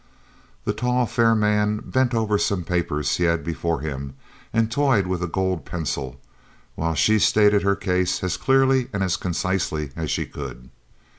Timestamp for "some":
2.39-2.63